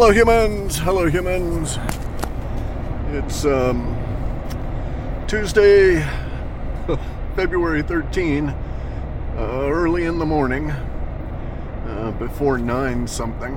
[0.00, 0.76] Hello, humans.
[0.76, 1.76] Hello, humans.
[3.10, 3.96] It's um,
[5.26, 6.08] Tuesday,
[7.34, 8.54] February 13, uh,
[9.36, 13.56] early in the morning, uh, before 9 something.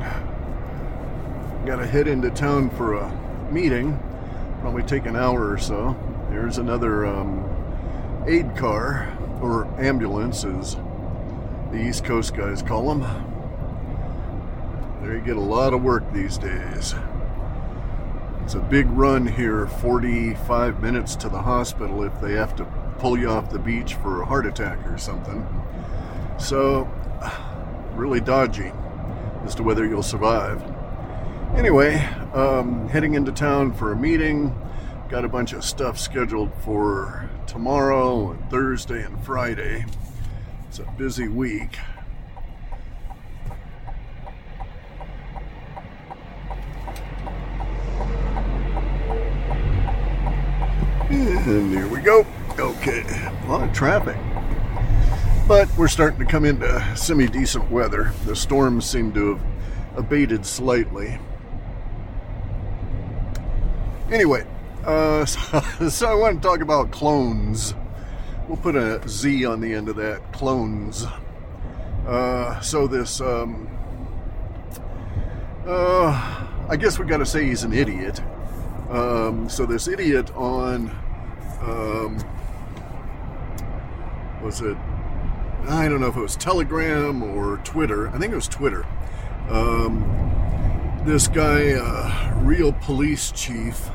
[1.68, 4.00] Got to head into town for a meeting,
[4.62, 5.96] probably take an hour or so.
[6.32, 10.76] There's another um, aid car, or ambulance, as
[11.70, 13.31] the East Coast guys call them.
[15.02, 16.94] They get a lot of work these days.
[18.44, 22.66] It's a big run here, 45 minutes to the hospital if they have to
[23.00, 25.46] pull you off the beach for a heart attack or something.
[26.38, 26.90] So,
[27.96, 28.72] really dodgy
[29.44, 30.62] as to whether you'll survive.
[31.56, 31.96] Anyway,
[32.34, 34.56] um, heading into town for a meeting.
[35.10, 39.86] Got a bunch of stuff scheduled for tomorrow and Thursday and Friday.
[40.70, 41.78] It's a busy week.
[51.48, 52.24] And here we go.
[52.60, 54.16] Okay, a lot of traffic.
[55.48, 58.14] But we're starting to come into semi decent weather.
[58.26, 59.46] The storms seem to have
[59.96, 61.18] abated slightly.
[64.12, 64.46] Anyway,
[64.86, 67.74] uh, so, so I want to talk about clones.
[68.48, 70.34] We'll put a Z on the end of that.
[70.34, 71.08] Clones.
[72.06, 73.68] Uh, so this, um,
[75.66, 78.22] uh, I guess we got to say he's an idiot.
[78.92, 80.96] Um, so this idiot on,
[81.62, 82.18] um,
[84.44, 84.78] was it?
[85.68, 88.10] I don't know if it was Telegram or Twitter.
[88.10, 88.86] I think it was Twitter.
[89.50, 93.90] Um, this guy, uh, real police chief,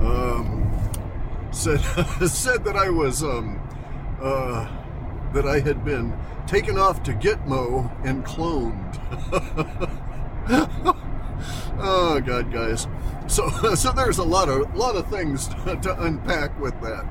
[0.00, 0.70] um,
[1.50, 1.78] said
[2.28, 3.60] said that I was um,
[4.20, 4.68] uh,
[5.32, 8.98] that I had been taken off to Gitmo and cloned.
[11.78, 12.86] oh God, guys.
[13.32, 17.06] So so there's a lot of lot of things to, to unpack with that.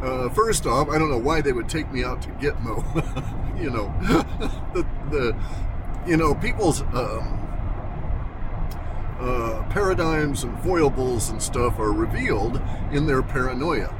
[0.00, 2.80] Uh, first off, I don't know why they would take me out to Gitmo.
[3.60, 3.92] you know,
[4.72, 5.36] the the
[6.06, 6.82] you know people's.
[6.82, 7.44] Um,
[9.20, 13.92] uh, paradigms and foibles and stuff are revealed in their paranoia.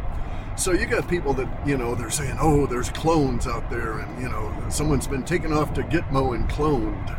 [0.57, 4.23] So you got people that, you know, they're saying, oh, there's clones out there and,
[4.23, 7.19] you know, someone's been taken off to Gitmo and cloned.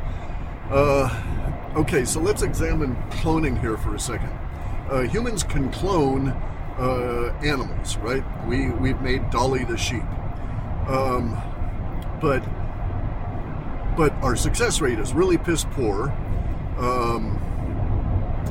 [0.72, 1.10] Uh,
[1.76, 4.32] okay, so let's examine cloning here for a second.
[4.90, 8.24] Uh, humans can clone uh, animals, right?
[8.48, 10.04] We, we've made Dolly the sheep.
[10.88, 11.38] Um,
[12.22, 12.40] but,
[13.96, 16.10] but our success rate is really piss poor.
[16.78, 17.38] Um,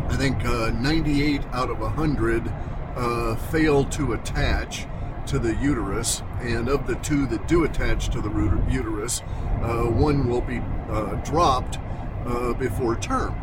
[0.09, 2.53] I think uh, 98 out of 100
[2.97, 4.87] uh, fail to attach
[5.27, 8.31] to the uterus, and of the two that do attach to the
[8.71, 9.21] uterus,
[9.63, 11.79] uh, one will be uh, dropped
[12.27, 13.35] uh, before term.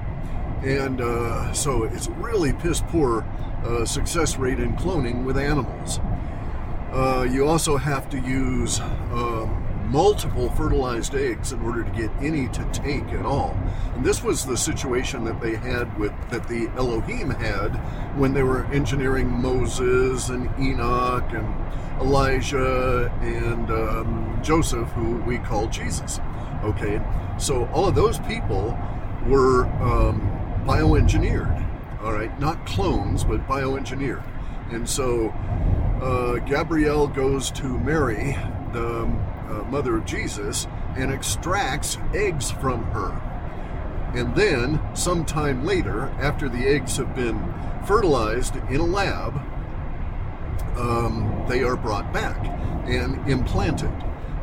[0.64, 3.26] And uh, so it's really piss poor
[3.86, 6.00] success rate in cloning with animals.
[7.34, 12.64] you also have to use um, multiple fertilized eggs in order to get any to
[12.72, 13.58] take at all.
[13.96, 17.70] And this was the situation that they had with that the Elohim had
[18.18, 21.54] when they were engineering Moses and Enoch and
[22.02, 26.20] Elijah and um, Joseph, who we call Jesus.
[26.66, 27.00] Okay,
[27.38, 28.76] so all of those people
[29.28, 30.20] were um,
[30.66, 32.02] bioengineered.
[32.02, 34.24] All right, not clones, but bioengineered.
[34.72, 35.30] And so
[36.02, 38.36] uh, Gabriel goes to Mary,
[38.74, 40.66] the um, uh, mother of Jesus,
[40.98, 43.22] and extracts eggs from her.
[44.16, 47.54] And then, sometime later, after the eggs have been
[47.86, 49.36] fertilized in a lab,
[50.80, 52.38] um, they are brought back
[52.88, 53.92] and implanted.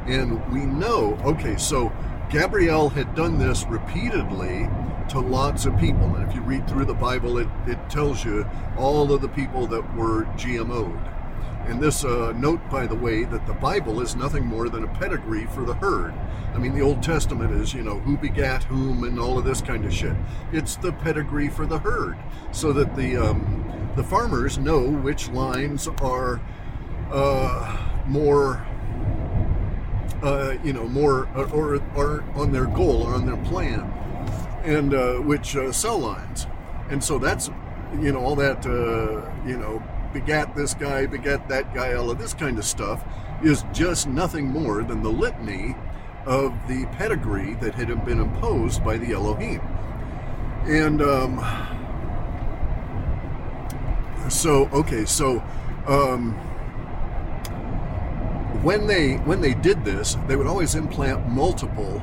[0.06, 1.92] And we know, okay, so
[2.32, 4.66] Gabriel had done this repeatedly
[5.10, 6.16] to lots of people.
[6.16, 8.48] And if you read through the Bible, it, it tells you
[8.78, 11.12] all of the people that were GMO'd.
[11.68, 14.88] And this uh, note, by the way, that the Bible is nothing more than a
[14.94, 16.14] pedigree for the herd.
[16.54, 19.60] I mean, the Old Testament is, you know, who begat whom and all of this
[19.60, 20.16] kind of shit.
[20.52, 22.16] It's the pedigree for the herd,
[22.50, 26.40] so that the um, the farmers know which lines are
[27.10, 28.66] uh, more,
[30.22, 33.80] uh, you know, more uh, or are on their goal or on their plan,
[34.64, 36.46] and uh, which uh, cell lines.
[36.90, 37.50] And so that's,
[38.00, 38.64] you know, all that,
[39.46, 39.82] you know
[40.12, 43.04] begat this guy, begat that guy, all of this kind of stuff
[43.42, 45.74] is just nothing more than the litany
[46.26, 49.60] of the pedigree that had been imposed by the Elohim.
[50.66, 51.40] And um,
[54.28, 55.42] so, okay, so
[55.86, 56.38] um,
[58.62, 62.00] when they when they did this, they would always implant multiple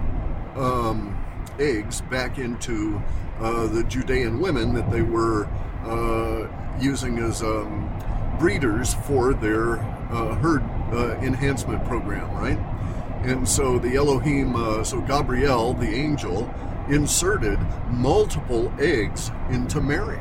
[0.56, 1.16] um,
[1.58, 3.02] eggs back into
[3.40, 5.46] uh, the Judean women that they were
[5.86, 6.48] uh,
[6.82, 7.90] using as um,
[8.40, 9.80] breeders for their
[10.12, 10.62] uh, herd
[10.92, 12.60] uh, enhancement program, right?
[13.24, 16.54] And so the Elohim, uh, so Gabriel, the angel,
[16.90, 17.60] inserted
[17.90, 20.20] multiple eggs into Mary.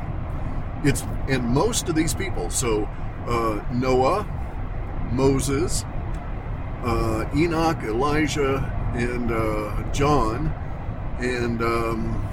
[0.83, 2.85] It's and most of these people, so
[3.27, 4.25] uh, Noah,
[5.11, 5.83] Moses,
[6.83, 10.53] uh, Enoch, Elijah, and uh, John,
[11.19, 12.29] and um,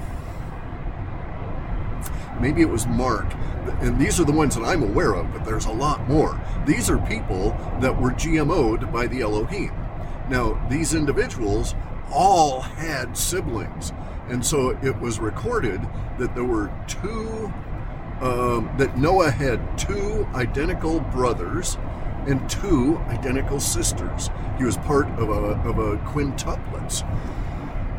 [2.40, 3.26] maybe it was Mark.
[3.81, 6.40] And these are the ones that I'm aware of, but there's a lot more.
[6.66, 7.50] These are people
[7.81, 9.72] that were GMO'd by the Elohim.
[10.28, 11.75] Now, these individuals
[12.12, 13.93] all had siblings.
[14.28, 15.81] And so it was recorded
[16.19, 17.52] that there were two,
[18.20, 21.76] um, that Noah had two identical brothers
[22.26, 24.31] and two identical sisters.
[24.58, 27.02] He was part of a, of a quintuplets.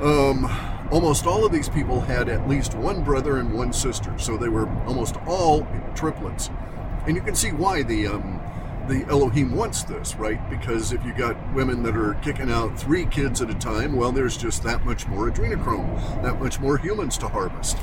[0.01, 0.45] Um,
[0.91, 4.50] almost all of these people had at least one brother and one sister, so they
[4.50, 6.50] were almost all triplets.
[7.06, 8.41] And you can see why the um,
[8.88, 10.50] the Elohim wants this, right?
[10.50, 14.13] Because if you got women that are kicking out three kids at a time, well,
[14.13, 17.77] there's just that much more adrenochrome, that much more humans to harvest.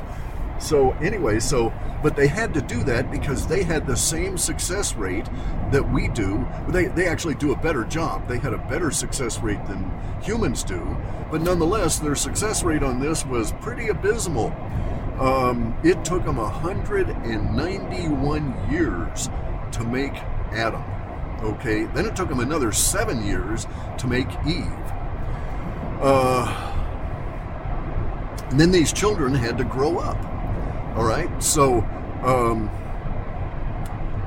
[0.65, 4.95] So anyway, so but they had to do that because they had the same success
[4.95, 5.27] rate
[5.71, 6.49] that we do.
[6.69, 8.27] They they actually do a better job.
[8.29, 10.97] They had a better success rate than humans do,
[11.31, 14.57] but nonetheless, their success rate on this was pretty abysmal.
[15.21, 19.29] Um, it took them 191 years
[19.73, 20.15] to make
[20.53, 20.83] Adam.
[21.43, 23.67] Okay, then it took them another seven years
[23.99, 24.65] to make Eve.
[26.01, 26.47] Uh,
[28.51, 30.34] and then these children had to grow up.
[30.95, 31.81] All right, so,
[32.23, 32.71] um,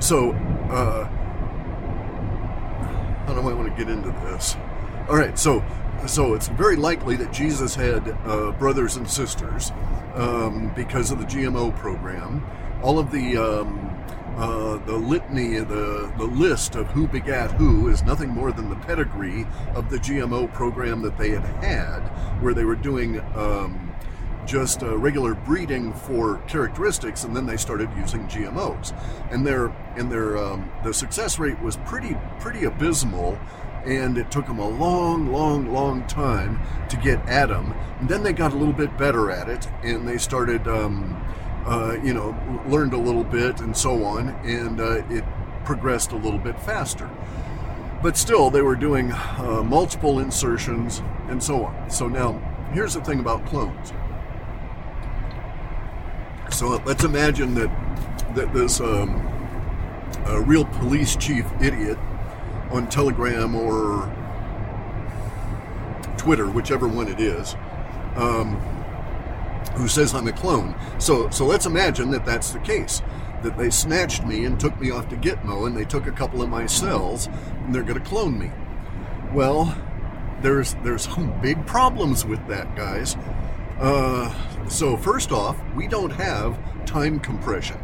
[0.01, 0.33] so,
[0.69, 1.05] uh,
[3.25, 4.57] how do I want to get into this?
[5.07, 5.63] All right, so,
[6.05, 9.71] so it's very likely that Jesus had uh, brothers and sisters
[10.15, 12.45] um, because of the GMO program.
[12.83, 13.87] All of the um,
[14.35, 18.75] uh, the litany, the, the list of who begat who is nothing more than the
[18.75, 22.01] pedigree of the GMO program that they had had,
[22.41, 23.86] where they were doing um,
[24.47, 28.93] just uh, regular breeding for characteristics, and then they started using GMOs,
[29.31, 33.37] and their and their um, the success rate was pretty pretty abysmal.
[33.85, 36.59] And it took them a long, long, long time
[36.89, 37.73] to get Adam.
[38.01, 41.15] And then they got a little bit better at it, and they started um,
[41.67, 42.35] uh, you know,
[42.67, 45.23] learned a little bit and so on, and uh, it
[45.65, 47.09] progressed a little bit faster.
[48.01, 51.89] But still, they were doing uh, multiple insertions and so on.
[51.89, 52.39] So now,
[52.71, 53.91] here's the thing about clones.
[56.51, 57.69] So let's imagine that
[58.35, 59.21] that this um,
[60.45, 61.97] real police chief idiot
[62.71, 64.13] on Telegram or
[66.17, 67.55] Twitter, whichever one it is,
[68.15, 68.55] um,
[69.75, 70.75] who says I'm a clone.
[70.99, 73.01] So, so let's imagine that that's the case.
[73.43, 76.41] That they snatched me and took me off to Gitmo, and they took a couple
[76.41, 78.51] of my cells, and they're going to clone me.
[79.31, 79.77] Well,
[80.41, 83.15] there's there's some big problems with that, guys.
[83.79, 84.33] Uh,
[84.67, 87.77] so first off, we don't have time compression,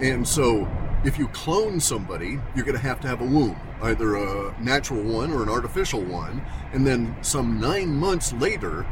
[0.00, 0.68] and so
[1.04, 5.02] if you clone somebody, you're going to have to have a womb, either a natural
[5.02, 6.42] one or an artificial one,
[6.72, 8.84] and then some nine months later,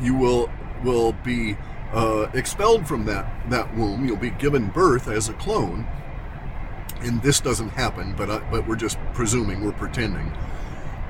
[0.00, 0.50] you will
[0.84, 1.56] will be
[1.92, 4.06] uh, expelled from that, that womb.
[4.06, 5.86] You'll be given birth as a clone.
[7.00, 10.32] And this doesn't happen, but, uh, but we're just presuming, we're pretending.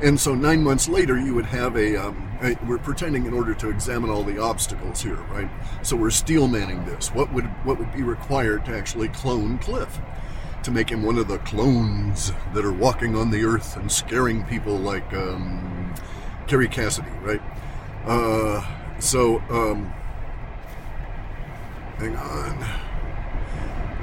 [0.03, 2.23] And so nine months later, you would have a, um,
[2.67, 5.49] We're pretending in order to examine all the obstacles here, right?
[5.83, 7.15] So we're steel manning this.
[7.15, 9.99] What would what would be required to actually clone Cliff?
[10.65, 14.45] To make him one of the clones that are walking on the earth and scaring
[14.45, 15.95] people like um,
[16.47, 17.41] Kerry Cassidy, right?
[18.05, 18.65] Uh,
[18.99, 19.93] so, um,
[21.99, 22.62] hang on.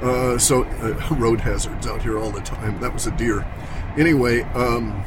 [0.02, 2.80] Uh, so, uh, road hazards out here all the time.
[2.80, 3.46] That was a deer.
[3.96, 5.04] Anyway, um,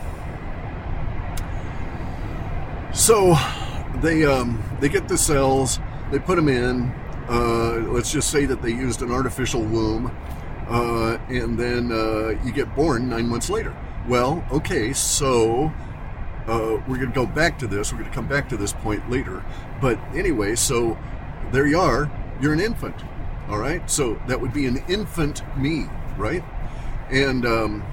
[2.97, 3.37] so
[4.01, 5.79] they um, they get the cells,
[6.11, 6.91] they put them in.
[7.29, 10.07] Uh, let's just say that they used an artificial womb,
[10.67, 13.75] uh, and then uh, you get born nine months later.
[14.07, 15.71] Well, okay, so
[16.47, 17.91] uh, we're going to go back to this.
[17.91, 19.43] We're going to come back to this point later.
[19.81, 20.97] But anyway, so
[21.51, 22.09] there you are.
[22.41, 22.95] You're an infant.
[23.49, 23.89] All right.
[23.89, 25.87] So that would be an infant me,
[26.17, 26.43] right?
[27.09, 27.83] And um,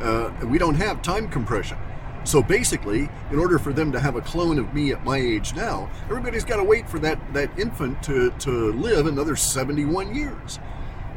[0.00, 1.76] uh, we don't have time compression.
[2.24, 5.54] So basically, in order for them to have a clone of me at my age
[5.54, 10.58] now, everybody's got to wait for that, that infant to, to live another 71 years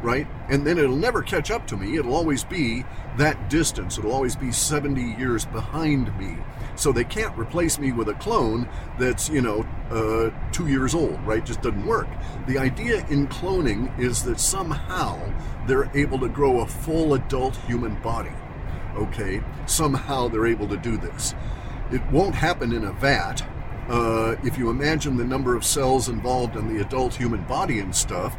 [0.01, 0.27] right?
[0.49, 1.97] And then it'll never catch up to me.
[1.97, 2.85] It'll always be
[3.17, 3.97] that distance.
[3.97, 6.37] It'll always be 70 years behind me.
[6.75, 11.19] So they can't replace me with a clone that's, you know, uh, two years old,
[11.25, 11.43] right?
[11.43, 12.07] Just doesn't work.
[12.45, 15.19] The idea in cloning is that somehow
[15.65, 18.31] they're able to grow a full adult human body.
[18.97, 21.35] Okay, somehow they're able to do this.
[21.91, 23.47] It won't happen in a vat.
[23.87, 27.95] Uh, if you imagine the number of cells involved in the adult human body and
[27.95, 28.35] stuff,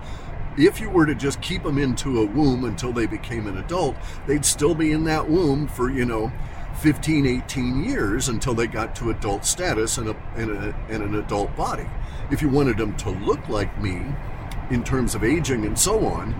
[0.59, 3.97] if you were to just keep them into a womb until they became an adult,
[4.27, 6.33] they'd still be in that womb for, you know,
[6.81, 11.15] 15, 18 years until they got to adult status and, a, and, a, and an
[11.15, 11.87] adult body.
[12.31, 14.03] If you wanted them to look like me
[14.71, 16.35] in terms of aging and so on,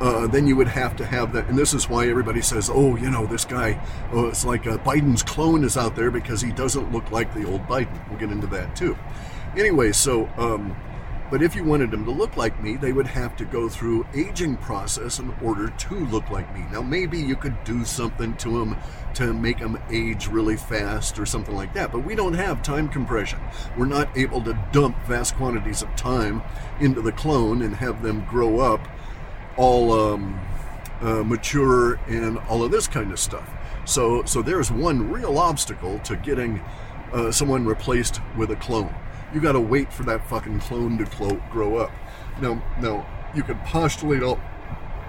[0.00, 1.48] uh, then you would have to have that.
[1.48, 3.80] And this is why everybody says, oh, you know, this guy,
[4.12, 7.46] oh, it's like uh, Biden's clone is out there because he doesn't look like the
[7.46, 8.08] old Biden.
[8.08, 8.96] We'll get into that too.
[9.56, 10.76] Anyway, so um,
[11.30, 14.04] but if you wanted them to look like me, they would have to go through
[14.12, 16.64] aging process in order to look like me.
[16.72, 18.76] Now, maybe you could do something to them
[19.14, 22.88] to make them age really fast or something like that, but we don't have time
[22.88, 23.38] compression.
[23.76, 26.42] We're not able to dump vast quantities of time
[26.80, 28.80] into the clone and have them grow up
[29.56, 30.40] all um,
[31.00, 33.48] uh, mature and all of this kind of stuff.
[33.84, 36.60] So, so there's one real obstacle to getting
[37.12, 38.94] uh, someone replaced with a clone
[39.32, 41.90] you got to wait for that fucking clone to clo- grow up.
[42.40, 44.40] Now, now you could postulate all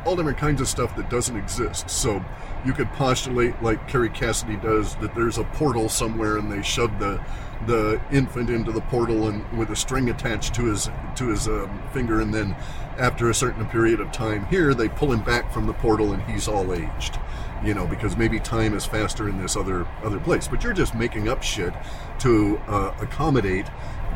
[0.04, 1.88] all different kinds of stuff that doesn't exist.
[1.88, 2.26] So
[2.66, 6.98] you could postulate, like Kerry Cassidy does, that there's a portal somewhere and they shove
[6.98, 7.24] the
[7.68, 11.82] the infant into the portal and with a string attached to his to his um,
[11.94, 12.56] finger, and then
[12.98, 16.24] after a certain period of time here, they pull him back from the portal and
[16.24, 17.20] he's all aged.
[17.64, 20.48] You know, because maybe time is faster in this other other place.
[20.48, 21.74] But you're just making up shit
[22.20, 23.68] to uh, accommodate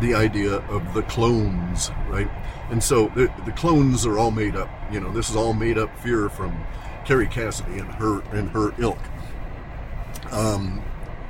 [0.01, 2.29] the idea of the clones, right?
[2.69, 4.69] And so the, the clones are all made up.
[4.91, 6.65] You know, this is all made up fear from
[7.05, 8.99] Kerry Cassidy and her and her ilk.
[10.31, 10.83] Um,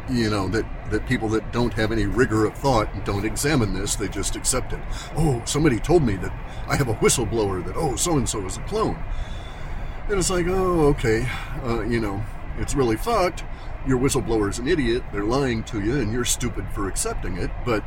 [0.09, 3.95] you know that that people that don't have any rigor of thought don't examine this,
[3.95, 4.79] they just accept it.
[5.15, 6.33] Oh, somebody told me that
[6.67, 9.01] I have a whistleblower that oh so and so is a clone,
[10.09, 11.27] and it's like oh okay,
[11.63, 12.23] uh, you know
[12.57, 13.43] it's really fucked.
[13.87, 15.03] Your whistleblower is an idiot.
[15.11, 17.51] They're lying to you, and you're stupid for accepting it.
[17.65, 17.83] But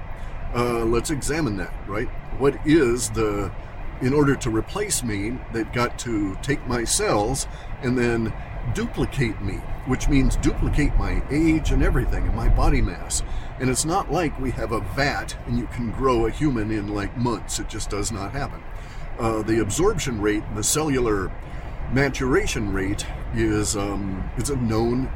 [0.55, 2.09] uh, let's examine that, right?
[2.39, 3.51] What is the,
[4.01, 7.47] in order to replace me, they've got to take my cells
[7.83, 8.33] and then
[8.75, 9.55] duplicate me,
[9.87, 13.23] which means duplicate my age and everything and my body mass.
[13.61, 16.95] And it's not like we have a vat and you can grow a human in
[16.95, 17.59] like months.
[17.59, 18.63] It just does not happen.
[19.19, 21.33] Uh, the absorption rate, the cellular
[21.93, 25.11] maturation rate, is um, is a known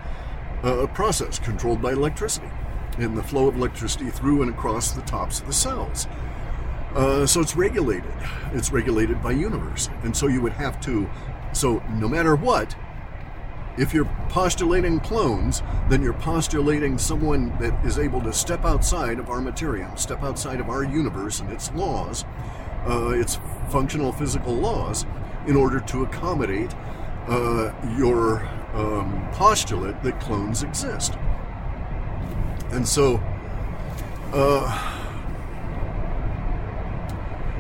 [0.63, 2.51] uh, process controlled by electricity
[2.99, 6.07] and the flow of electricity through and across the tops of the cells.
[6.95, 8.13] Uh, so it's regulated.
[8.53, 9.89] It's regulated by universe.
[10.03, 11.09] And so you would have to,
[11.53, 12.77] so no matter what,
[13.79, 19.31] if you're postulating clones, then you're postulating someone that is able to step outside of
[19.31, 22.25] our materium, step outside of our universe and its laws,
[22.87, 23.39] uh, its
[23.71, 25.07] functional physical laws,
[25.47, 26.75] in order to accommodate
[27.29, 31.15] uh, your um, postulate that clones exist.
[32.71, 33.21] And so,
[34.33, 34.99] uh,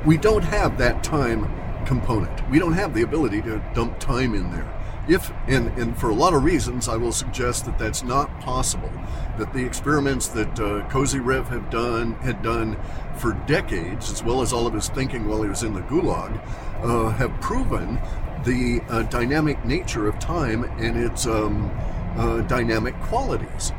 [0.04, 1.48] we don't have that time
[1.86, 2.50] component.
[2.50, 4.81] We don't have the ability to dump time in there.
[5.08, 8.90] If, and, and for a lot of reasons, I will suggest that that's not possible.
[9.38, 12.76] That the experiments that uh, Kozyrev have done, had done
[13.16, 16.40] for decades, as well as all of his thinking while he was in the Gulag,
[16.82, 18.00] uh, have proven
[18.44, 21.70] the uh, dynamic nature of time and its um,
[22.16, 23.72] uh, dynamic qualities.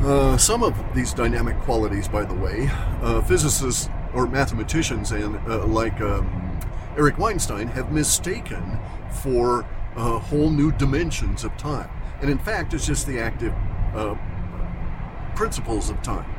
[0.00, 2.68] Uh, some of these dynamic qualities, by the way,
[3.02, 6.60] uh, physicists or mathematicians and like um,
[6.96, 8.78] Eric Weinstein have mistaken
[9.10, 9.66] for
[9.98, 11.90] uh, whole new dimensions of time.
[12.22, 13.52] And in fact, it's just the active
[13.94, 14.14] uh,
[15.34, 16.30] principles of time.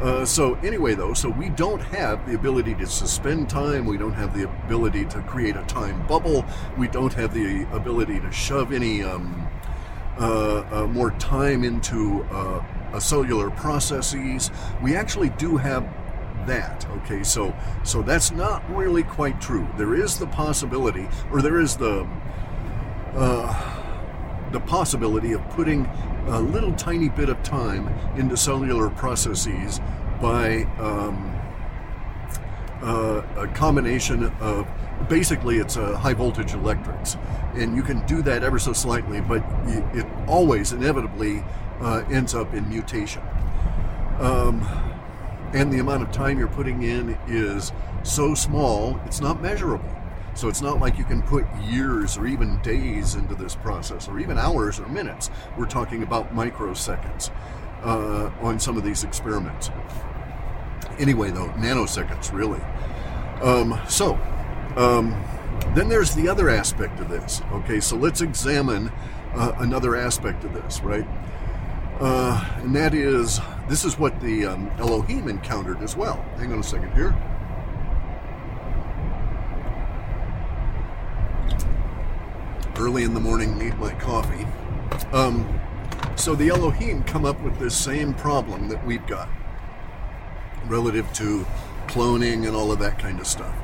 [0.00, 3.86] Uh, so anyway, though, so we don't have the ability to suspend time.
[3.86, 6.44] We don't have the ability to create a time bubble.
[6.76, 9.48] We don't have the ability to shove any um,
[10.92, 14.50] more time into uh, cellular processes.
[14.82, 15.88] We actually do have
[16.46, 16.86] that.
[16.98, 19.66] Okay, so so that's not really quite true.
[19.76, 22.06] There is the possibility, or there is the
[23.16, 25.86] uh, the possibility of putting
[26.28, 29.80] a little tiny bit of time into cellular processes
[30.20, 31.32] by um,
[32.82, 34.66] uh, a combination of
[35.08, 37.16] basically it's a high voltage electrics
[37.54, 39.44] and you can do that ever so slightly but
[39.94, 41.42] it always inevitably
[41.80, 43.22] uh, ends up in mutation.
[44.18, 44.66] Um,
[45.52, 49.95] and the amount of time you're putting in is so small, it's not measurable.
[50.36, 54.20] So it's not like you can put years or even days into this process, or
[54.20, 55.30] even hours or minutes.
[55.56, 57.30] We're talking about microseconds
[57.82, 59.70] uh, on some of these experiments.
[60.98, 62.60] Anyway, though, nanoseconds, really.
[63.40, 64.14] Um, so,
[64.76, 65.10] um,
[65.74, 67.40] then there's the other aspect of this.
[67.52, 68.92] Okay, so let's examine
[69.34, 71.06] uh, another aspect of this, right?
[71.98, 73.40] Uh, and that is,
[73.70, 76.22] this is what the um, Elohim encountered as well.
[76.36, 77.16] Hang on a second here.
[82.78, 84.46] Early in the morning, need my coffee.
[85.12, 85.60] Um,
[86.16, 89.28] so the Elohim come up with this same problem that we've got
[90.66, 91.46] relative to
[91.86, 93.54] cloning and all of that kind of stuff.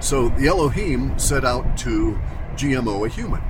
[0.00, 2.18] So the Elohim set out to
[2.54, 3.42] GMO a human.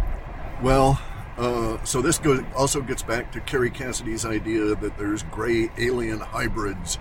[0.63, 1.01] Well,
[1.37, 6.21] uh, so this goes, also gets back to Kerry Cassidy's idea that there's gray alien
[6.21, 6.99] hybrids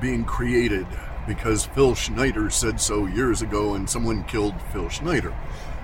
[0.00, 0.86] being created
[1.26, 5.34] because Phil Schneider said so years ago and someone killed Phil Schneider.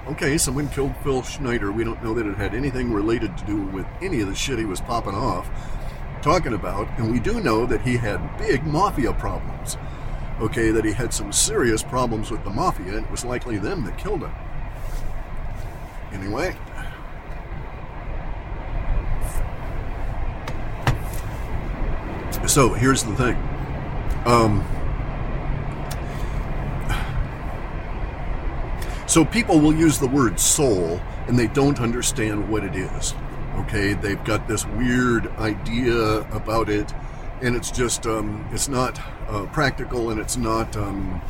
[0.08, 1.70] Okay, someone killed Phil Schneider.
[1.70, 4.58] We don't know that it had anything related to do with any of the shit
[4.58, 5.48] he was popping off,
[6.22, 9.76] talking about, and we do know that he had big mafia problems.
[10.40, 13.84] Okay, that he had some serious problems with the mafia, and it was likely them
[13.84, 14.32] that killed him.
[16.12, 16.56] Anyway.
[22.48, 23.36] So here's the thing.
[24.26, 24.64] Um,
[29.12, 33.12] so people will use the word soul and they don't understand what it is.
[33.56, 36.94] Okay, they've got this weird idea about it,
[37.42, 41.20] and it's just um, it's not uh, practical and it's not um,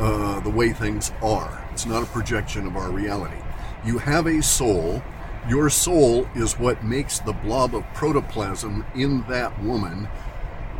[0.00, 1.64] uh, the way things are.
[1.70, 3.40] It's not a projection of our reality.
[3.84, 5.00] You have a soul.
[5.48, 10.08] Your soul is what makes the blob of protoplasm in that woman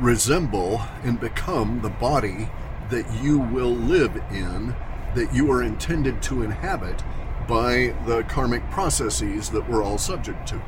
[0.00, 2.48] resemble and become the body
[2.90, 4.74] that you will live in,
[5.14, 7.02] that you are intended to inhabit
[7.46, 10.62] by the karmic processes that we're all subject to.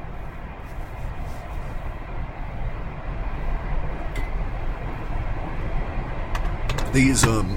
[6.93, 7.57] These, um,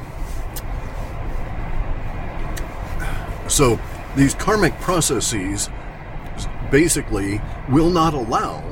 [3.47, 3.79] so
[4.15, 5.69] these karmic processes
[6.69, 8.63] basically will not allow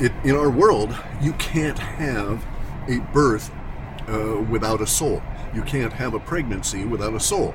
[0.00, 2.44] it, in our world, you can't have
[2.88, 3.50] a birth
[4.08, 5.22] uh, without a soul.
[5.54, 7.54] You can't have a pregnancy without a soul.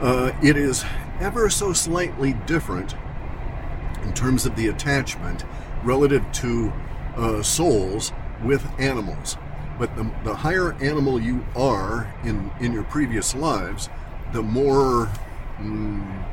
[0.00, 0.84] Uh, it is
[1.20, 2.94] ever so slightly different
[4.02, 5.44] in terms of the attachment
[5.84, 6.72] relative to
[7.16, 9.36] uh, souls with animals.
[9.78, 13.88] But the, the higher animal you are in, in your previous lives,
[14.32, 15.10] the more
[15.58, 16.24] mm,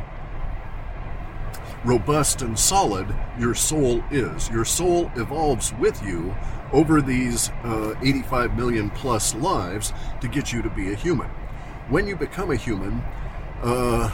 [1.85, 4.49] robust and solid your soul is.
[4.49, 6.35] Your soul evolves with you
[6.71, 11.29] over these uh, 85 million plus lives to get you to be a human.
[11.89, 13.03] When you become a human,
[13.63, 14.11] uh,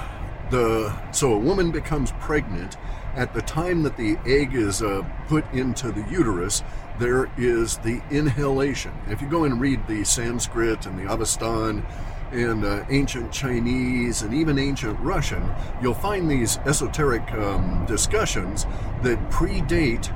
[0.51, 2.77] the so a woman becomes pregnant
[3.15, 6.63] at the time that the egg is uh, put into the uterus.
[6.99, 8.93] There is the inhalation.
[9.09, 11.83] If you go and read the Sanskrit and the Avestan
[12.31, 15.49] and uh, ancient Chinese and even ancient Russian,
[15.81, 18.65] you'll find these esoteric um, discussions
[19.03, 20.11] that predate.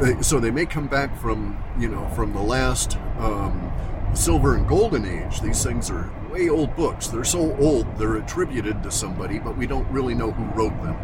[0.00, 3.72] Uh, so they may come back from you know from the last um,
[4.14, 5.40] silver and golden age.
[5.40, 7.08] These things are way old books.
[7.08, 10.96] They're so old they're attributed to somebody, but we don't really know who wrote them.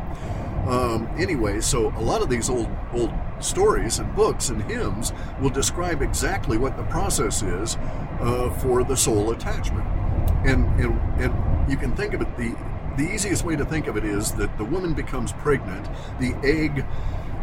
[0.68, 5.50] Um, anyway, so a lot of these old old stories and books and hymns will
[5.50, 7.76] describe exactly what the process is
[8.20, 9.99] uh, for the soul attachment
[10.44, 12.56] and and and you can think of it the
[12.96, 16.84] the easiest way to think of it is that the woman becomes pregnant, the egg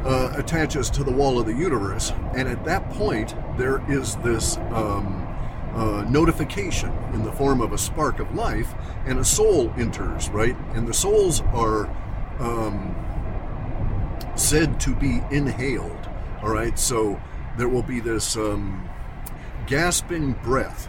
[0.06, 4.58] uh, attaches to the wall of the uterus, and at that point there is this
[4.72, 5.24] um,
[5.74, 8.74] uh, notification in the form of a spark of life,
[9.06, 10.56] and a soul enters, right?
[10.74, 11.88] And the souls are
[12.40, 12.96] um,
[14.36, 16.10] said to be inhaled,
[16.44, 16.78] all right?
[16.78, 17.22] So
[17.58, 18.88] there will be this um,
[19.66, 20.88] gasping breath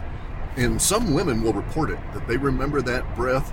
[0.59, 3.53] and some women will report it that they remember that breath.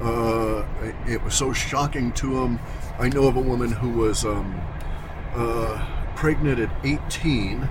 [0.00, 0.64] Uh,
[1.06, 2.60] it was so shocking to them.
[2.98, 4.60] I know of a woman who was um,
[5.34, 7.68] uh, pregnant at 18,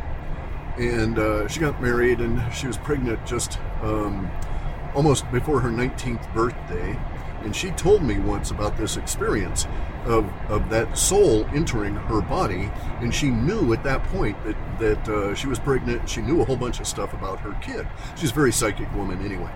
[0.79, 4.31] and uh, she got married, and she was pregnant just um,
[4.95, 6.97] almost before her 19th birthday.
[7.43, 9.67] And she told me once about this experience
[10.05, 15.09] of, of that soul entering her body, and she knew at that point that that
[15.09, 16.09] uh, she was pregnant.
[16.09, 17.87] She knew a whole bunch of stuff about her kid.
[18.15, 19.51] She's a very psychic woman, anyway.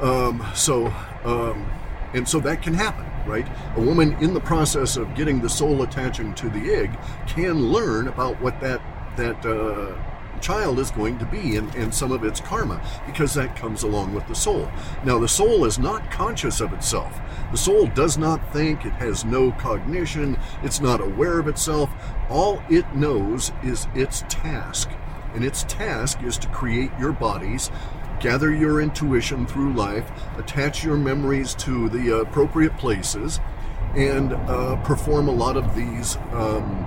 [0.00, 0.86] Um, so,
[1.24, 1.70] um,
[2.14, 3.46] and so that can happen, right?
[3.76, 8.08] A woman in the process of getting the soul attaching to the egg can learn
[8.08, 8.80] about what that
[9.16, 9.94] that uh,
[10.42, 14.12] child is going to be and, and some of its karma because that comes along
[14.12, 14.68] with the soul.
[15.04, 17.20] Now, the soul is not conscious of itself.
[17.50, 21.90] The soul does not think, it has no cognition, it's not aware of itself.
[22.28, 24.90] All it knows is its task.
[25.34, 27.70] and its task is to create your bodies,
[28.20, 33.40] gather your intuition through life, attach your memories to the appropriate places,
[33.96, 36.86] and uh, perform a lot of these um,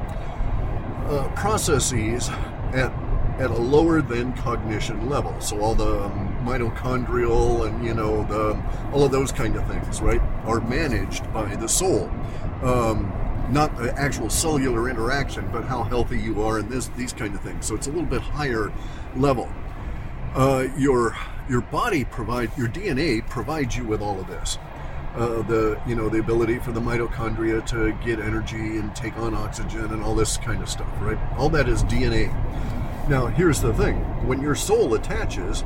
[1.07, 2.29] uh, processes
[2.73, 2.91] at
[3.37, 5.39] at a lower than cognition level.
[5.41, 6.09] So all the
[6.43, 8.61] mitochondrial and you know the
[8.93, 12.09] all of those kind of things, right, are managed by the soul.
[12.61, 13.11] Um,
[13.51, 17.41] not the actual cellular interaction, but how healthy you are and this these kind of
[17.41, 17.65] things.
[17.65, 18.71] So it's a little bit higher
[19.15, 19.49] level.
[20.33, 21.15] Uh, your
[21.49, 24.57] your body provide your DNA provides you with all of this.
[25.15, 29.33] Uh, the you know the ability for the mitochondria to get energy and take on
[29.33, 31.17] oxygen and all this kind of stuff, right?
[31.37, 32.33] All that is DNA.
[33.07, 35.63] Now, here's the thing when your soul attaches,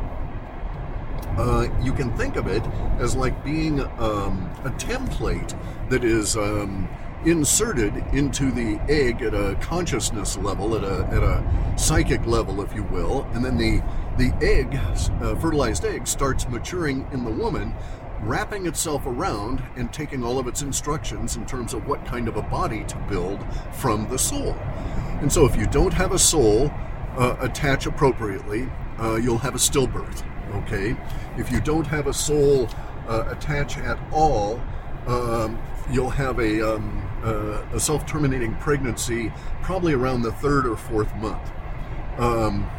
[1.38, 2.62] uh, you can think of it
[3.00, 5.58] as like being um, a template
[5.90, 6.90] that is um,
[7.26, 12.76] inserted into the egg at a consciousness level, at a, at a psychic level, if
[12.76, 13.82] you will, and then the
[14.18, 14.76] the egg,
[15.22, 17.74] uh, fertilized egg, starts maturing in the woman,
[18.20, 22.36] wrapping itself around and taking all of its instructions in terms of what kind of
[22.36, 23.40] a body to build
[23.72, 24.58] from the soul.
[25.22, 26.70] And so, if you don't have a soul,
[27.18, 28.70] uh, attach appropriately,
[29.00, 30.24] uh, you'll have a stillbirth.
[30.64, 30.98] Okay,
[31.38, 32.68] if you don't have a soul
[33.08, 34.60] uh, attach at all,
[35.08, 35.60] um,
[35.92, 41.52] you'll have a, um, uh, a self-terminating pregnancy probably around the third or fourth month.
[42.18, 42.70] Um,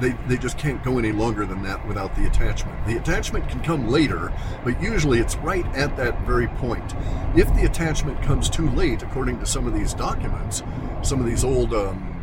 [0.00, 2.84] they, they just can't go any longer than that without the attachment.
[2.86, 4.32] The attachment can come later,
[4.64, 6.94] but usually it's right at that very point.
[7.36, 10.62] If the attachment comes too late, according to some of these documents,
[11.02, 12.13] some of these old um,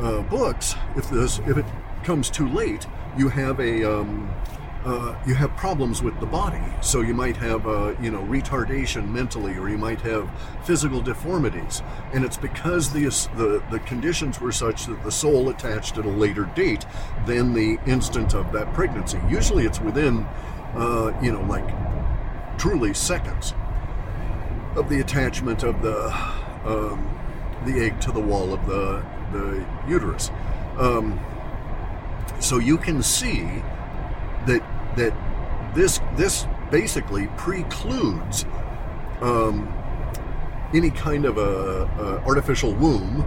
[0.00, 1.66] uh, books, if this if it
[2.02, 4.30] comes too late, you have a um,
[4.84, 6.62] uh, you have problems with the body.
[6.82, 10.30] So you might have uh, you know retardation mentally, or you might have
[10.64, 13.04] physical deformities, and it's because the
[13.36, 16.84] the the conditions were such that the soul attached at a later date
[17.26, 19.18] than the instant of that pregnancy.
[19.28, 20.26] Usually, it's within
[20.74, 21.68] uh, you know like
[22.58, 23.54] truly seconds
[24.76, 26.12] of the attachment of the
[26.64, 27.08] um,
[27.64, 29.02] the egg to the wall of the
[29.34, 30.30] the uterus.
[30.78, 31.20] Um,
[32.40, 33.42] so you can see
[34.46, 34.62] that
[34.96, 35.12] that
[35.74, 38.44] this this basically precludes
[39.20, 39.72] um,
[40.72, 43.22] any kind of a, a artificial womb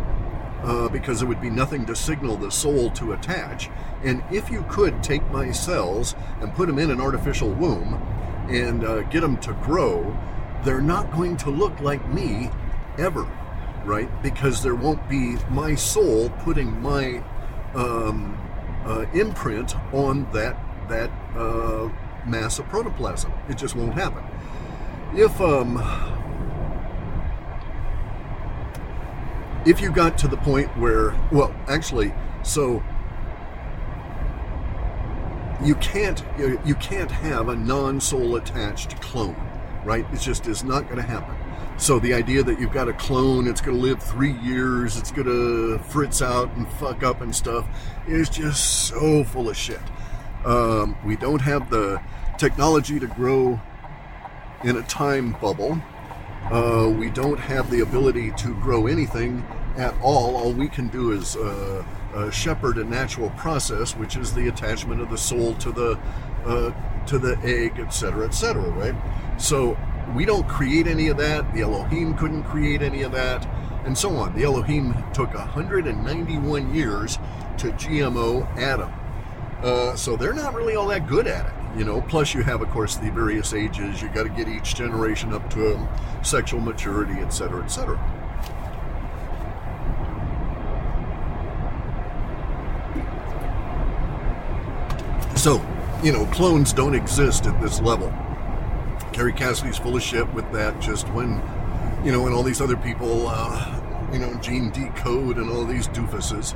[0.64, 3.70] uh, because there would be nothing to signal the soul to attach.
[4.04, 7.94] And if you could take my cells and put them in an artificial womb
[8.50, 10.18] and uh, get them to grow,
[10.64, 12.50] they're not going to look like me
[12.98, 13.26] ever
[13.88, 14.10] right?
[14.22, 17.24] Because there won't be my soul putting my
[17.74, 18.38] um,
[18.86, 21.90] uh, imprint on that that uh,
[22.26, 23.32] mass of protoplasm.
[23.50, 24.24] It just won't happen.
[25.16, 25.78] If um,
[29.66, 32.84] if you got to the point where, well, actually, so
[35.64, 39.36] you can't you can't have a non-soul attached clone,
[39.86, 40.06] right?
[40.12, 41.37] It just is not going to happen.
[41.78, 45.12] So the idea that you've got a clone, it's going to live three years, it's
[45.12, 47.68] going to fritz out and fuck up and stuff,
[48.08, 49.80] is just so full of shit.
[50.44, 52.02] Um, we don't have the
[52.40, 53.60] technology to grow
[54.64, 55.80] in a time bubble.
[56.52, 59.46] Uh, we don't have the ability to grow anything
[59.78, 60.36] at all.
[60.36, 61.84] All we can do is uh,
[62.16, 66.00] uh, shepherd a natural process, which is the attachment of the soul to the
[66.46, 66.72] uh,
[67.06, 68.62] to the egg, etc., etc.
[68.70, 68.96] Right?
[69.40, 69.78] So
[70.16, 71.54] we don't create any of that.
[71.54, 73.46] The Elohim couldn't create any of that,
[73.86, 74.34] and so on.
[74.36, 77.18] The Elohim took 191 years
[77.58, 78.92] to GMO Adam.
[79.62, 82.02] Uh, so they're not really all that good at it, you know.
[82.02, 84.02] Plus, you have, of course, the various ages.
[84.02, 85.90] You got to get each generation up to um,
[86.24, 87.98] sexual maturity, et cetera, et cetera.
[95.36, 95.64] So,
[96.04, 98.14] you know, clones don't exist at this level.
[99.18, 100.80] Kerry Cassidy's full of shit with that.
[100.80, 101.42] Just when,
[102.06, 105.88] you know, and all these other people, uh, you know, gene decode and all these
[105.88, 106.56] doofuses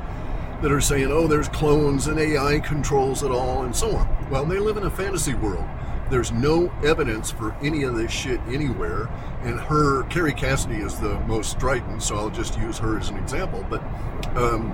[0.61, 4.29] that are saying, oh, there's clones and AI controls it all and so on.
[4.29, 5.65] Well, they live in a fantasy world.
[6.11, 9.09] There's no evidence for any of this shit anywhere.
[9.41, 13.17] And her, Kerry Cassidy, is the most strident, so I'll just use her as an
[13.17, 13.65] example.
[13.71, 13.81] But
[14.37, 14.69] um,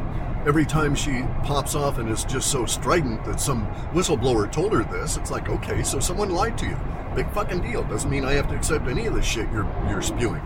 [0.47, 4.83] every time she pops off and is just so strident that some whistleblower told her
[4.85, 6.79] this, it's like, okay, so someone lied to you.
[7.15, 7.83] Big fucking deal.
[7.83, 10.41] Doesn't mean I have to accept any of the shit you're you're spewing.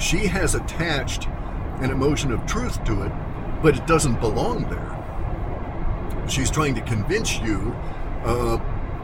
[0.00, 1.28] She has attached
[1.80, 3.12] an emotion of truth to it,
[3.62, 4.88] but it doesn't belong there.
[6.28, 7.76] She's trying to convince you
[8.24, 8.58] uh,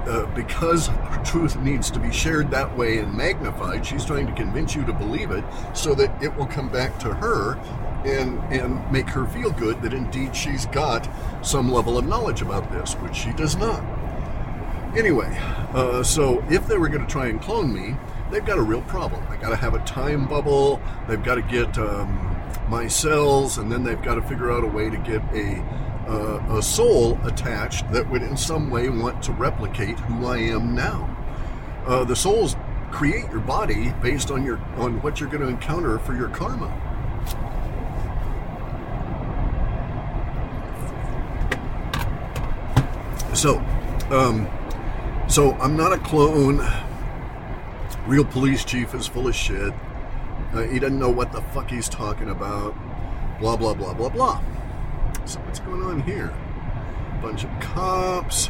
[0.06, 0.88] uh, because
[1.24, 4.92] truth needs to be shared that way and magnified, she's trying to convince you to
[4.92, 5.44] believe it
[5.74, 7.56] so that it will come back to her
[8.04, 11.08] and and make her feel good that indeed she's got
[11.44, 13.82] some level of knowledge about this, which she does not.
[14.96, 15.36] Anyway,
[15.74, 17.94] uh, so if they were going to try and clone me,
[18.30, 19.24] they've got a real problem.
[19.30, 20.80] They got to have a time bubble.
[21.06, 22.36] They've got to get um,
[22.68, 25.62] my cells, and then they've got to figure out a way to get a
[26.08, 30.74] uh, a soul attached that would in some way want to replicate who I am
[30.74, 31.14] now.
[31.86, 32.56] Uh, the souls
[32.90, 36.87] create your body based on your on what you're going to encounter for your karma.
[43.38, 43.58] So,
[44.10, 44.48] um,
[45.28, 46.60] so I'm not a clone.
[48.04, 49.72] Real police chief is full of shit.
[50.52, 52.74] Uh, he doesn't know what the fuck he's talking about.
[53.38, 54.42] Blah blah blah blah blah.
[55.24, 56.34] So what's going on here?
[57.22, 58.48] Bunch of cops.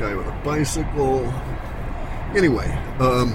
[0.00, 1.32] Guy with a bicycle.
[2.34, 2.66] Anyway,
[2.98, 3.32] um,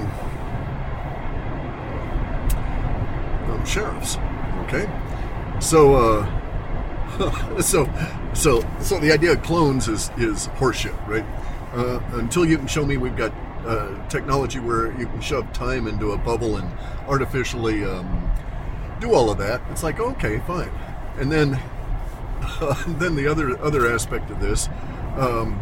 [3.49, 4.17] um sheriffs.
[4.63, 4.89] Okay,
[5.61, 7.85] so uh, so
[8.35, 11.25] so, so the idea of clones is is horseshit, right?
[11.73, 13.33] Uh, until you can show me we've got
[13.65, 16.71] uh, technology where you can shove time into a bubble and
[17.07, 18.31] artificially um,
[18.99, 20.71] do all of that, it's like okay, fine.
[21.17, 21.55] And then,
[22.41, 24.69] uh, then the other other aspect of this
[25.17, 25.59] um,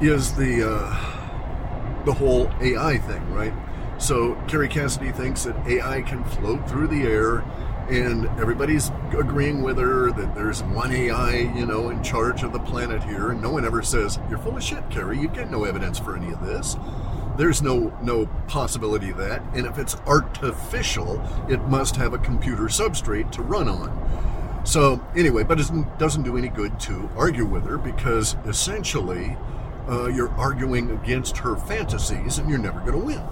[0.00, 3.52] is the uh, the whole AI thing, right?
[3.98, 7.44] So Kerry Cassidy thinks that AI can float through the air
[7.88, 12.58] and everybody's agreeing with her that there's one AI, you know, in charge of the
[12.60, 15.64] planet here, and no one ever says, You're full of shit, Kerry, you get no
[15.64, 16.76] evidence for any of this.
[17.36, 19.42] There's no no possibility of that.
[19.54, 24.62] And if it's artificial, it must have a computer substrate to run on.
[24.64, 29.36] So anyway, but it doesn't do any good to argue with her because essentially
[29.88, 33.22] uh, you're arguing against her fantasies and you're never going to win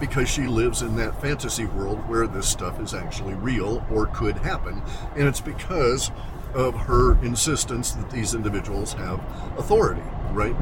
[0.00, 4.36] because she lives in that fantasy world where this stuff is actually real or could
[4.38, 4.82] happen.
[5.16, 6.10] And it's because
[6.54, 9.20] of her insistence that these individuals have
[9.58, 10.56] authority, right?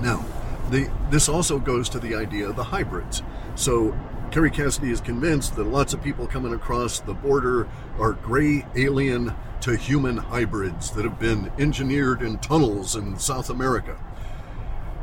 [0.00, 0.24] Now,
[0.70, 3.22] the, this also goes to the idea of the hybrids.
[3.54, 3.98] So,
[4.30, 7.66] Kerry Cassidy is convinced that lots of people coming across the border
[7.98, 13.98] are gray alien to human hybrids that have been engineered in tunnels in South America.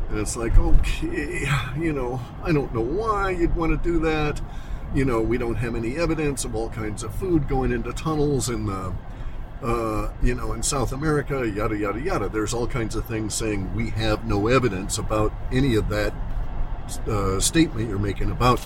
[0.10, 1.46] And it's like, okay,
[1.78, 4.42] you know, I don't know why you'd want to do that.
[4.96, 8.48] You know, we don't have any evidence of all kinds of food going into tunnels
[8.50, 8.94] in the,
[9.62, 12.30] uh, you know, in South America, yada, yada, yada.
[12.30, 16.14] There's all kinds of things saying we have no evidence about any of that
[17.06, 18.66] uh, statement you're making about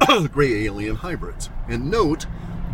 [0.30, 1.50] gray alien hybrids.
[1.68, 2.26] And note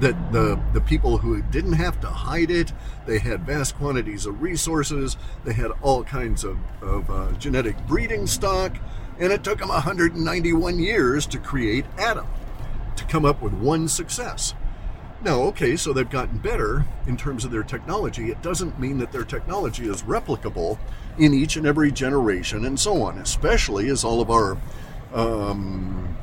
[0.03, 2.73] that the the people who didn't have to hide it,
[3.07, 8.27] they had vast quantities of resources, they had all kinds of, of uh, genetic breeding
[8.27, 8.77] stock,
[9.21, 12.27] and it took them 191 years to create Adam,
[12.97, 14.55] to come up with one success.
[15.23, 18.29] Now, okay, so they've gotten better in terms of their technology.
[18.33, 20.81] It doesn't mean that their technology is replicable
[21.17, 24.59] in each and every generation and so on, especially as all of our
[25.15, 26.17] um,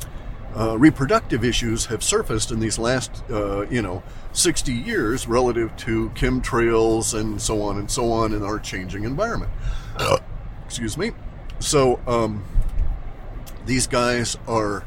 [0.57, 6.09] uh, reproductive issues have surfaced in these last, uh, you know, 60 years relative to
[6.11, 9.51] chemtrails and so on and so on in our changing environment.
[10.65, 11.11] Excuse me.
[11.59, 12.43] So um,
[13.65, 14.85] these guys are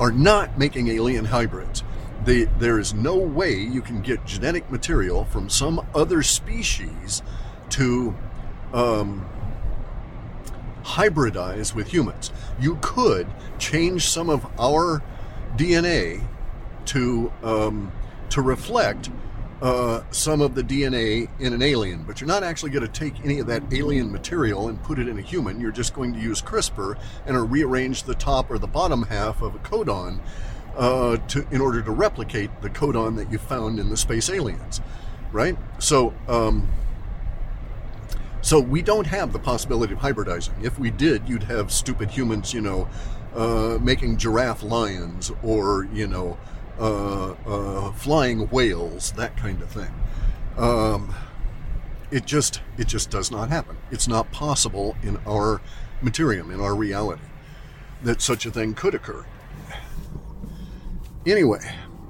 [0.00, 1.82] are not making alien hybrids.
[2.24, 7.22] They, there is no way you can get genetic material from some other species
[7.70, 8.14] to
[8.72, 9.28] um,
[10.88, 12.32] hybridize with humans.
[12.58, 13.26] You could
[13.58, 15.02] change some of our
[15.56, 16.26] DNA
[16.86, 17.92] to um,
[18.30, 19.10] to reflect
[19.60, 23.24] uh, some of the DNA in an alien, but you're not actually going to take
[23.24, 25.60] any of that alien material and put it in a human.
[25.60, 29.54] You're just going to use CRISPR and rearrange the top or the bottom half of
[29.54, 30.20] a codon
[30.76, 34.80] uh, to in order to replicate the codon that you found in the space aliens,
[35.32, 35.56] right?
[35.78, 36.14] So.
[36.28, 36.68] Um,
[38.40, 40.62] so we don't have the possibility of hybridizing.
[40.62, 42.88] If we did, you'd have stupid humans, you know,
[43.34, 46.38] uh, making giraffe lions or, you know,
[46.78, 49.92] uh, uh, flying whales, that kind of thing.
[50.56, 51.14] Um,
[52.10, 53.76] it just it just does not happen.
[53.90, 55.60] It's not possible in our
[56.02, 57.22] materium, in our reality,
[58.02, 59.26] that such a thing could occur.
[61.26, 61.60] Anyway,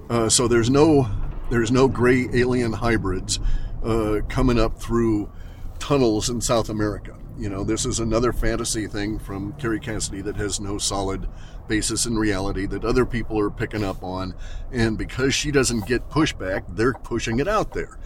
[0.09, 1.09] uh, so there's no
[1.51, 3.41] there's no gray alien hybrids
[3.83, 5.31] uh, coming up through
[5.79, 7.17] tunnels in South America.
[7.39, 11.29] You know, this is another fantasy thing from Kerry Cassidy that has no solid
[11.69, 14.35] basis in reality that other people are picking up on.
[14.73, 17.99] And because she doesn't get pushback, they're pushing it out there.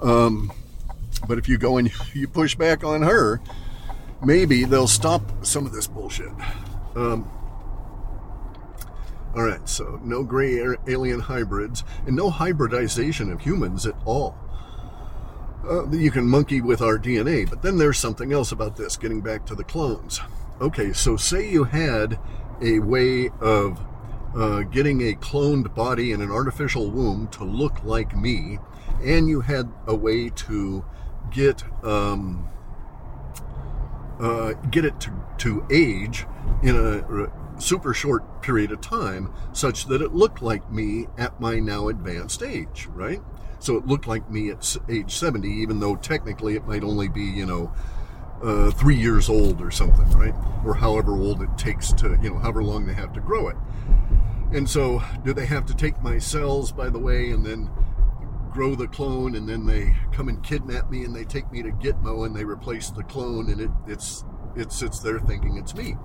[0.00, 0.50] Um,
[1.28, 3.40] But if you go and you push back on her,
[4.24, 6.32] maybe they'll stop some of this bullshit.
[6.94, 7.30] Um,
[9.34, 14.36] all right, so no gray alien hybrids and no hybridization of humans at all.
[15.68, 19.20] Uh, you can monkey with our DNA, but then there's something else about this, getting
[19.20, 20.20] back to the clones.
[20.60, 22.18] Okay, so say you had
[22.62, 23.80] a way of
[24.36, 28.58] uh, getting a cloned body in an artificial womb to look like me,
[29.02, 30.84] and you had a way to
[31.30, 32.48] get um,
[34.20, 36.26] uh, get it to, to age
[36.62, 41.58] in a super short period of time such that it looked like me at my
[41.58, 43.20] now advanced age, right?
[43.66, 47.24] So it looked like me at age 70, even though technically it might only be,
[47.24, 47.72] you know,
[48.40, 50.34] uh, three years old or something, right?
[50.64, 53.56] Or however old it takes to, you know, however long they have to grow it.
[54.52, 57.68] And so, do they have to take my cells, by the way, and then
[58.52, 61.72] grow the clone, and then they come and kidnap me, and they take me to
[61.72, 64.24] Gitmo, and they replace the clone, and it, it's
[64.54, 65.96] it sits there thinking it's me.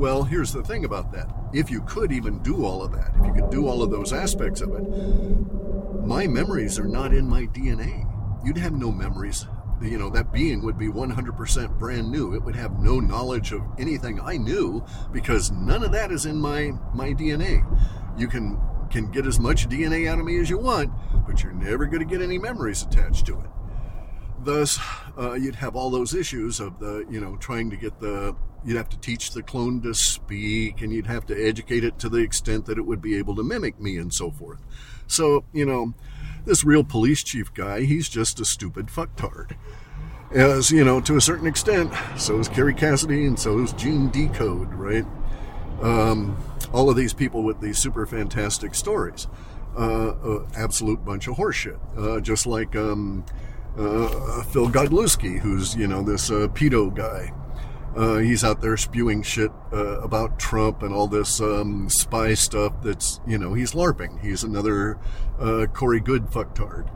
[0.00, 1.28] Well, here's the thing about that.
[1.52, 4.14] If you could even do all of that, if you could do all of those
[4.14, 8.10] aspects of it, my memories are not in my DNA.
[8.42, 9.46] You'd have no memories.
[9.82, 12.32] You know, that being would be 100% brand new.
[12.32, 14.82] It would have no knowledge of anything I knew
[15.12, 17.62] because none of that is in my, my DNA.
[18.18, 18.58] You can,
[18.90, 20.90] can get as much DNA out of me as you want,
[21.26, 23.50] but you're never going to get any memories attached to it.
[24.42, 24.78] Thus,
[25.18, 28.34] uh, you'd have all those issues of the, you know, trying to get the
[28.64, 32.08] you'd have to teach the clone to speak and you'd have to educate it to
[32.08, 34.60] the extent that it would be able to mimic me and so forth.
[35.06, 35.94] So, you know,
[36.44, 39.56] this real police chief guy, he's just a stupid fucktard.
[40.32, 44.10] As, you know, to a certain extent, so is Kerry Cassidy and so is Gene
[44.10, 45.04] Decode, right?
[45.82, 46.36] Um,
[46.72, 49.26] all of these people with these super fantastic stories.
[49.76, 51.78] Uh, uh, absolute bunch of horseshit.
[51.96, 53.24] Uh, just like um,
[53.76, 57.32] uh, Phil Godlewski, who's, you know, this uh, pedo guy
[57.96, 62.72] uh, he's out there spewing shit uh, about Trump and all this um, spy stuff.
[62.82, 64.20] That's you know he's larping.
[64.20, 64.98] He's another
[65.38, 66.88] uh, Corey Goode fucktard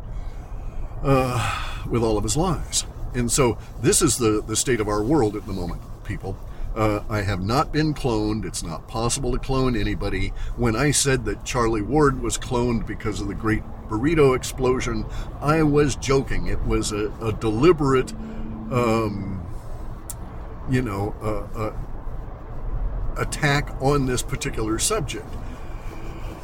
[1.02, 2.84] uh, with all of his lies.
[3.14, 6.36] And so this is the the state of our world at the moment, people.
[6.76, 8.44] Uh, I have not been cloned.
[8.44, 10.32] It's not possible to clone anybody.
[10.56, 15.06] When I said that Charlie Ward was cloned because of the Great Burrito explosion,
[15.40, 16.48] I was joking.
[16.48, 18.12] It was a, a deliberate.
[18.72, 19.43] Um,
[20.70, 21.72] you know, uh, uh,
[23.16, 25.26] attack on this particular subject.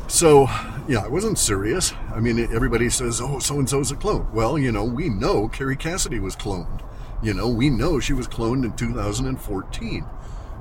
[0.08, 0.48] So,
[0.88, 1.92] yeah, I wasn't serious.
[2.12, 4.28] I mean, everybody says, oh, so and so's a clone.
[4.32, 6.82] Well, you know, we know Kerry Cassidy was cloned.
[7.22, 10.04] You know, we know she was cloned in 2014.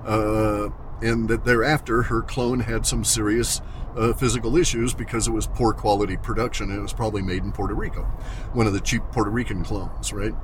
[0.06, 0.69] Uh,
[1.02, 3.62] and that thereafter, her clone had some serious
[3.98, 7.52] uh, physical issues because it was poor quality production and it was probably made in
[7.52, 8.04] Puerto Rico.
[8.54, 10.36] One of the cheap Puerto Rican clones, right?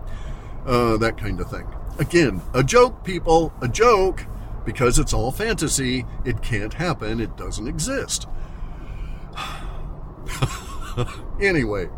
[0.66, 1.68] Uh, that kind of thing.
[1.98, 4.26] Again, a joke, people, a joke,
[4.66, 6.06] because it's all fantasy.
[6.26, 8.28] It can't happen, it doesn't exist.
[11.42, 11.90] anyway,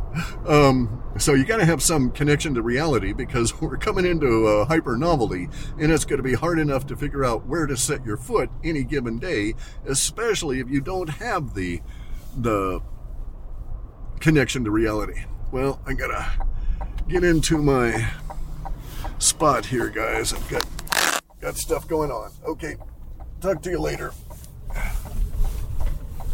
[0.45, 4.65] um, so you got to have some connection to reality because we're coming into a
[4.65, 8.05] hyper novelty, and it's going to be hard enough to figure out where to set
[8.05, 9.55] your foot any given day,
[9.85, 11.81] especially if you don't have the
[12.35, 12.81] the
[14.19, 15.25] connection to reality.
[15.51, 16.47] Well, I gotta
[17.07, 18.11] get into my
[19.19, 20.33] spot here, guys.
[20.33, 22.31] I've got got stuff going on.
[22.45, 22.75] Okay,
[23.41, 24.11] talk to you later.